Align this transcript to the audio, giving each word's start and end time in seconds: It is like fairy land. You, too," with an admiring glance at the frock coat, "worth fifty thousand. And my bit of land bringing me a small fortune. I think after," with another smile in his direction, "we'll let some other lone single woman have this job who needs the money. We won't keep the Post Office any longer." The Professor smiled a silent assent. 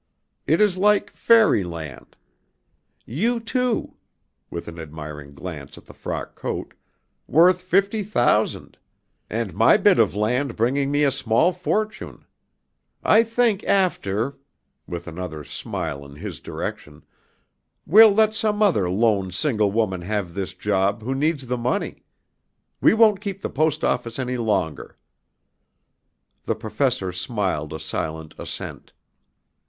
It 0.47 0.59
is 0.59 0.77
like 0.77 1.11
fairy 1.11 1.63
land. 1.63 2.17
You, 3.05 3.39
too," 3.39 3.97
with 4.49 4.67
an 4.67 4.79
admiring 4.79 5.35
glance 5.35 5.77
at 5.77 5.85
the 5.85 5.93
frock 5.93 6.33
coat, 6.33 6.73
"worth 7.27 7.61
fifty 7.61 8.01
thousand. 8.01 8.79
And 9.29 9.53
my 9.53 9.77
bit 9.77 9.99
of 9.99 10.15
land 10.15 10.55
bringing 10.55 10.89
me 10.89 11.03
a 11.03 11.11
small 11.11 11.53
fortune. 11.53 12.25
I 13.03 13.21
think 13.23 13.63
after," 13.65 14.39
with 14.87 15.05
another 15.05 15.43
smile 15.43 16.03
in 16.03 16.15
his 16.15 16.39
direction, 16.39 17.03
"we'll 17.85 18.11
let 18.11 18.33
some 18.33 18.63
other 18.63 18.89
lone 18.89 19.31
single 19.31 19.71
woman 19.71 20.01
have 20.01 20.33
this 20.33 20.55
job 20.55 21.03
who 21.03 21.13
needs 21.13 21.45
the 21.45 21.57
money. 21.59 22.03
We 22.81 22.95
won't 22.95 23.21
keep 23.21 23.43
the 23.43 23.51
Post 23.51 23.83
Office 23.83 24.17
any 24.17 24.37
longer." 24.37 24.97
The 26.45 26.55
Professor 26.55 27.11
smiled 27.11 27.71
a 27.71 27.79
silent 27.79 28.33
assent. 28.39 28.93